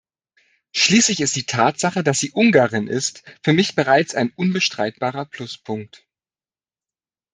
Schließlich 0.75 1.19
ist 1.19 1.35
die 1.35 1.45
Tatsache, 1.45 2.03
dass 2.03 2.17
sie 2.19 2.31
Ungarin 2.33 2.87
ist, 2.87 3.21
für 3.43 3.53
mich 3.53 3.75
bereits 3.75 4.15
ein 4.15 4.33
unbestreitbarer 4.35 5.25
Pluspunkt. 5.25 6.07